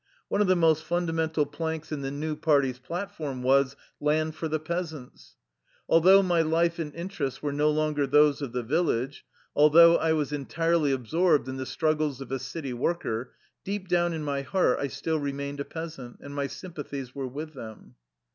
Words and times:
One 0.29 0.41
of 0.41 0.47
the 0.47 0.55
most 0.55 0.83
fundamental 0.83 1.45
planks 1.45 1.91
in 1.91 2.01
the 2.01 2.09
new 2.09 2.35
party's 2.35 2.79
platform 2.79 3.43
was, 3.43 3.75
^' 3.75 3.77
Land 3.99 4.33
for 4.33 4.47
the 4.47 4.59
Peas 4.59 4.91
ants." 4.95 5.35
Although 5.87 6.23
my 6.23 6.41
life 6.41 6.79
and 6.79 6.91
interests 6.95 7.43
were 7.43 7.53
no 7.53 7.69
longer 7.69 8.07
those 8.07 8.41
of 8.41 8.51
the 8.51 8.63
village; 8.63 9.23
although 9.55 9.97
I 9.97 10.13
was 10.13 10.33
en 10.33 10.45
tirely 10.47 10.91
absorbed 10.91 11.47
in 11.47 11.57
the 11.57 11.67
struggles 11.67 12.19
of 12.19 12.31
a 12.31 12.39
city 12.39 12.73
worker, 12.73 13.33
deep 13.63 13.87
down 13.87 14.13
in 14.13 14.23
my 14.23 14.41
heart 14.41 14.79
I 14.79 14.87
still 14.87 15.19
remained 15.19 15.59
a 15.59 15.65
peas 15.65 15.99
ant, 15.99 16.17
and 16.19 16.33
my 16.33 16.47
sympathies 16.47 17.13
were 17.13 17.27
with 17.27 17.53
them. 17.53 17.93